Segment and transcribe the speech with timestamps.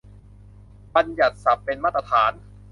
[0.95, 2.31] บัญญัติศัพท์เป็นมาตรฐาน